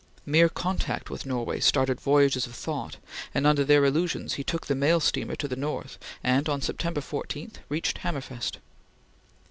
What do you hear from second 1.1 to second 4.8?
with Norway started voyages of thought, and, under their illusions, he took the